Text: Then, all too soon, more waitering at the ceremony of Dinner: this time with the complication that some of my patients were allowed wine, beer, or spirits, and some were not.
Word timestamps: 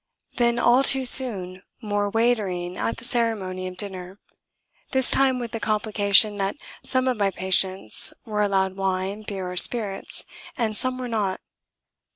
Then, 0.37 0.57
all 0.57 0.81
too 0.81 1.05
soon, 1.05 1.61
more 1.79 2.09
waitering 2.09 2.75
at 2.75 2.97
the 2.97 3.03
ceremony 3.03 3.67
of 3.67 3.77
Dinner: 3.77 4.19
this 4.93 5.11
time 5.11 5.37
with 5.37 5.51
the 5.51 5.59
complication 5.59 6.37
that 6.37 6.55
some 6.81 7.07
of 7.07 7.17
my 7.17 7.29
patients 7.29 8.11
were 8.25 8.41
allowed 8.41 8.77
wine, 8.77 9.21
beer, 9.21 9.51
or 9.51 9.57
spirits, 9.57 10.25
and 10.57 10.75
some 10.75 10.97
were 10.97 11.07
not. 11.07 11.39